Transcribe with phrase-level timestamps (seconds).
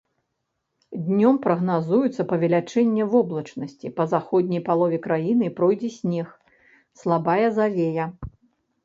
[1.07, 6.33] Днём прагназуецца павелічэнне воблачнасці, па заходняй палове краіны пройдзе снег,
[7.03, 8.05] слабая завея.